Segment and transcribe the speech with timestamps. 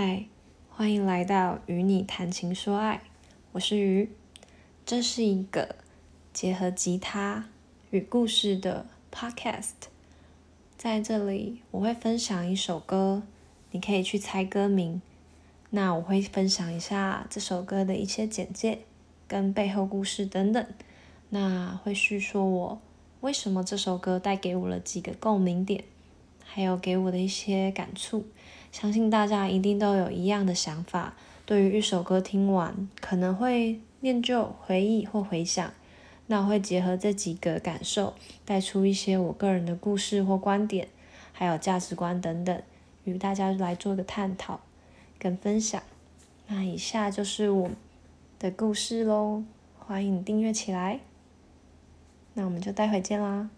[0.00, 0.26] 嗨，
[0.70, 3.02] 欢迎来到与你谈情说爱，
[3.50, 4.08] 我是鱼。
[4.86, 5.74] 这是一个
[6.32, 7.48] 结合吉他
[7.90, 9.72] 与故事的 podcast，
[10.76, 13.24] 在这里我会分享一首歌，
[13.72, 15.02] 你可以去猜歌名。
[15.70, 18.82] 那我会分享一下这首歌的一些简介
[19.26, 20.64] 跟背后故事等等。
[21.30, 22.80] 那会叙说我
[23.22, 25.82] 为什么这首歌带给我了几个共鸣点，
[26.50, 28.26] 还有给我的一些感触。
[28.72, 35.72] 相信大家一定都有一样的想法，对于一首歌听完，可能会念旧、回忆或回想。
[36.26, 40.88] 那我会结合这几个感受，带出一些我个人的故事或观点，
[41.32, 42.62] 还有价值观等等，
[43.04, 44.60] 与大家来做个探讨
[45.18, 45.82] 跟分享。
[46.48, 47.70] 那以下就是我
[48.38, 49.42] 的故事喽，
[49.78, 51.00] 欢迎订阅起来。
[52.34, 53.48] 那我们就待会见啦。